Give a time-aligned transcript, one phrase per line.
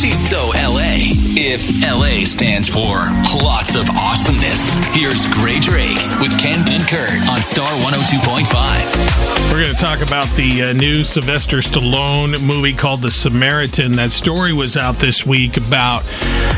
[0.00, 1.12] She's so LA.
[1.36, 3.04] If LA stands for
[3.36, 9.52] lots of awesomeness, here's Grae Drake with Ken and Kurt on Star 102.5.
[9.52, 13.92] We're going to talk about the uh, new Sylvester Stallone movie called The Samaritan.
[13.92, 16.02] That story was out this week about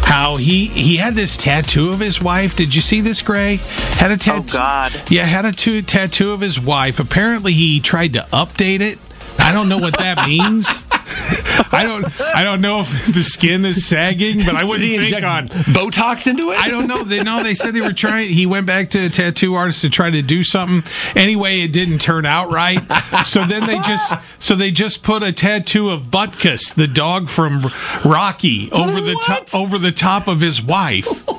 [0.05, 2.55] how he he had this tattoo of his wife.
[2.55, 3.59] Did you see this, Grae?
[3.97, 4.57] Had a tattoo.
[4.57, 4.93] Oh God!
[5.11, 7.01] Yeah, had a t- tattoo of his wife.
[7.01, 9.01] Apparently, he tried to update it.
[9.41, 10.69] I don't know what that means.
[11.75, 12.21] I don't.
[12.35, 15.49] I don't know if the skin is sagging, but I wouldn't think inject on.
[15.49, 16.59] Botox into it?
[16.59, 17.03] I don't know.
[17.05, 18.29] They know they said they were trying.
[18.29, 20.83] He went back to a tattoo artist to try to do something.
[21.17, 22.81] Anyway, it didn't turn out right.
[23.25, 27.63] So then they just so they just put a tattoo of Butkus, the dog from
[28.05, 31.07] Rocky, over the top over the top of his wife.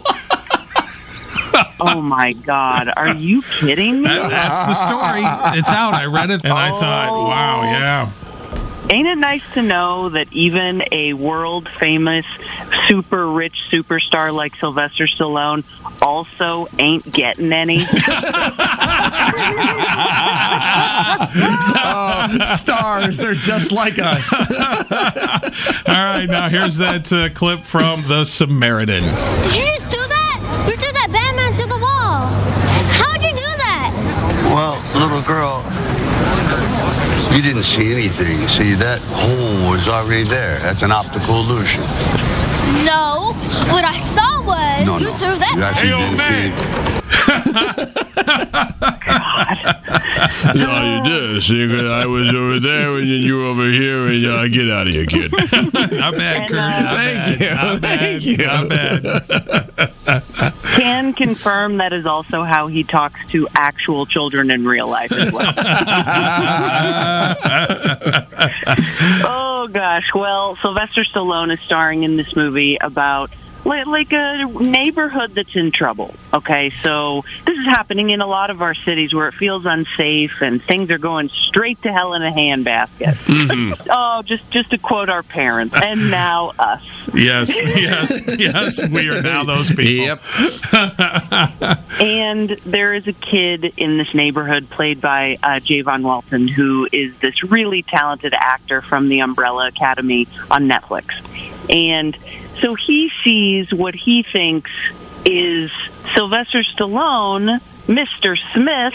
[1.85, 2.91] Oh my God!
[2.95, 4.07] Are you kidding me?
[4.07, 5.21] That- that's the story.
[5.59, 5.93] It's out.
[5.93, 6.47] I read it oh.
[6.49, 8.09] and I thought, wow, yeah.
[8.89, 12.25] Ain't it nice to know that even a world famous,
[12.87, 15.63] super rich superstar like Sylvester Stallone
[16.01, 17.83] also ain't getting any?
[21.85, 24.33] Oh, stars, they're just like us.
[25.87, 29.03] All right, now here's that uh, clip from The Samaritan.
[29.03, 30.65] Did you just do that?
[30.67, 32.27] You threw that Batman through the wall.
[32.93, 33.91] How'd you do that?
[34.53, 35.52] Well, little girl,
[37.35, 38.47] you didn't see anything.
[38.47, 40.59] See, that hole was already there.
[40.59, 41.81] That's an optical illusion.
[42.85, 43.33] No.
[43.71, 45.13] What I saw was No, you no.
[45.13, 45.53] threw that.
[45.55, 47.99] You actually Hey, old didn't see it.
[50.55, 51.41] No, you did.
[51.43, 54.87] See, I was over there and then you were over here, and uh, get out
[54.87, 55.31] of here, kid.
[55.73, 56.57] Not bad, Kurt.
[56.59, 57.39] Not Thank bad.
[57.41, 57.49] you.
[57.55, 57.99] Not bad.
[57.99, 58.37] Thank you.
[58.37, 59.93] Not bad.
[61.43, 65.53] Confirm that is also how he talks to actual children in real life as well.
[69.25, 70.13] oh gosh!
[70.15, 73.29] Well, Sylvester Stallone is starring in this movie about
[73.65, 76.13] like a neighborhood that's in trouble.
[76.33, 80.41] Okay, so this is happening in a lot of our cities where it feels unsafe
[80.41, 83.17] and things are going straight to hell in a handbasket.
[83.89, 86.83] oh, just just to quote our parents, and now us.
[87.13, 88.89] Yes, yes, yes.
[88.89, 90.05] We are now those people.
[90.05, 90.21] Yep.
[91.99, 97.15] And there is a kid in this neighborhood played by uh, Javon Walton, who is
[97.17, 101.13] this really talented actor from the Umbrella Academy on Netflix.
[101.73, 102.17] And
[102.59, 104.71] so he sees what he thinks
[105.25, 105.71] is
[106.15, 108.37] Sylvester Stallone, Mr.
[108.53, 108.93] Smith,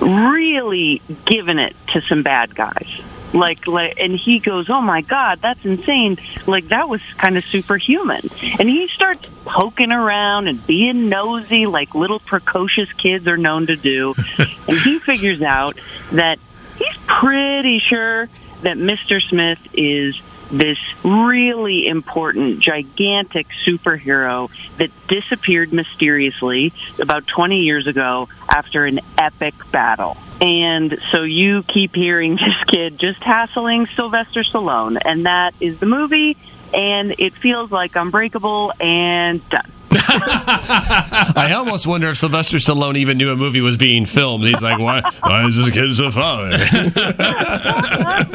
[0.00, 3.00] really giving it to some bad guys.
[3.32, 6.16] Like, like, and he goes, "Oh my God, that's insane!
[6.46, 11.94] Like that was kind of superhuman." And he starts poking around and being nosy, like
[11.94, 14.14] little precocious kids are known to do.
[14.38, 15.78] and he figures out
[16.12, 16.38] that
[16.78, 18.28] he's pretty sure
[18.62, 19.20] that Mr.
[19.20, 20.18] Smith is
[20.50, 29.54] this really important, gigantic superhero that disappeared mysteriously about 20 years ago after an epic
[29.70, 30.16] battle.
[30.40, 35.86] And so you keep hearing this kid just hassling Sylvester Stallone, and that is the
[35.86, 36.36] movie,
[36.74, 39.72] and it feels like Unbreakable and done.
[40.08, 44.44] I almost wonder if Sylvester Stallone even knew a movie was being filmed.
[44.44, 46.56] He's like, why, why is this kid so funny?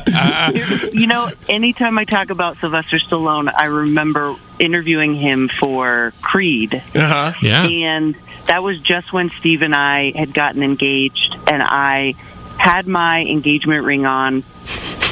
[0.92, 6.74] you know, anytime I talk about Sylvester Stallone, I remember interviewing him for Creed.
[6.74, 7.32] Uh-huh.
[7.42, 7.66] Yeah.
[7.66, 8.16] And
[8.46, 12.14] that was just when Steve and I had gotten engaged, and I
[12.58, 14.44] had my engagement ring on.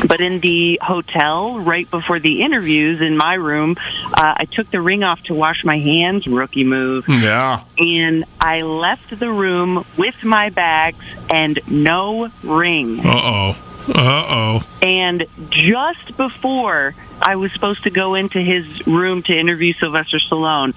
[0.06, 3.76] But in the hotel, right before the interviews in my room,
[4.14, 6.26] uh, I took the ring off to wash my hands.
[6.26, 7.04] Rookie move.
[7.06, 7.62] Yeah.
[7.76, 13.00] And I left the room with my bags and no ring.
[13.00, 13.69] Uh oh.
[13.88, 14.62] Uh oh.
[14.82, 20.76] And just before I was supposed to go into his room to interview Sylvester Stallone,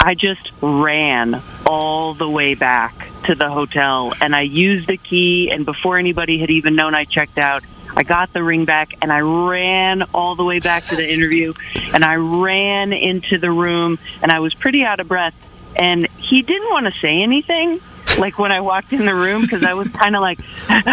[0.00, 5.50] I just ran all the way back to the hotel and I used the key.
[5.50, 7.64] And before anybody had even known I checked out,
[7.96, 11.52] I got the ring back and I ran all the way back to the interview
[11.92, 15.34] and I ran into the room and I was pretty out of breath.
[15.76, 17.80] And he didn't want to say anything.
[18.18, 20.86] Like when I walked in the room, because I was kind of like, and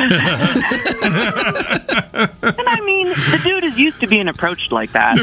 [2.69, 5.17] I mean, the dude is used to being approached like that.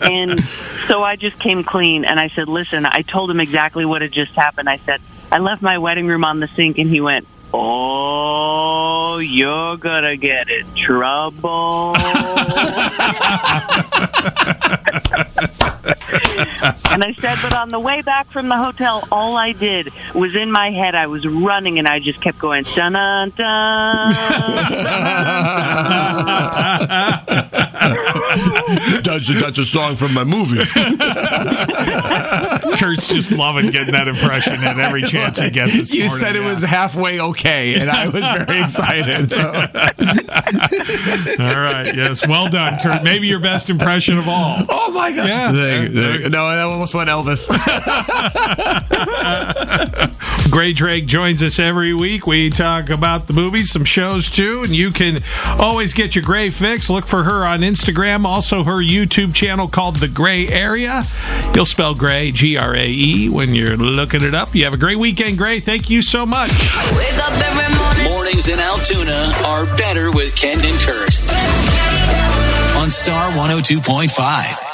[0.00, 0.10] you know?
[0.10, 0.40] and
[0.86, 4.12] so I just came clean and I said, listen, I told him exactly what had
[4.12, 4.68] just happened.
[4.68, 5.00] I said,
[5.32, 6.78] I left my wedding room on the sink.
[6.78, 11.94] And he went, Oh, you're to get in trouble.
[16.90, 20.34] and I said, but on the way back from the hotel, all I did was
[20.34, 24.14] in my head, I was running and I just kept going, dun dun dun.
[29.02, 30.64] that's, a, that's a song from my movie.
[32.78, 35.72] Kurt's just loving getting that impression at every chance he gets.
[35.76, 36.50] This You morning, said it yeah.
[36.50, 39.30] was halfway okay, and I was very excited.
[39.30, 39.40] So.
[41.44, 41.94] All right.
[41.94, 42.26] Yes.
[42.26, 43.02] Well done, Kurt.
[43.02, 44.56] Maybe your best impression of all.
[44.68, 45.28] Oh my god!
[45.28, 45.52] Yeah.
[45.52, 47.48] There- there- There- no, I almost went Elvis.
[50.50, 52.26] Grae Drake joins us every week.
[52.26, 55.18] We talk about the movies, some shows too, and you can
[55.58, 56.90] always get your Grae fix.
[56.90, 61.02] Look for her on Instagram, also her YouTube channel called The Gray Area.
[61.54, 64.54] You'll spell Grae G R A E when you're looking it up.
[64.54, 65.62] You have a great weekend, Grae.
[65.62, 66.50] Thank you so much.
[66.50, 68.04] Wake up every morning.
[68.04, 71.20] Mornings in Altoona are better with Ken and Kurt
[72.76, 74.66] on Star 102.5.